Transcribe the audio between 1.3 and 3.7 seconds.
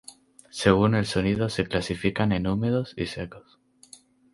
se clasifican en húmedos y secos.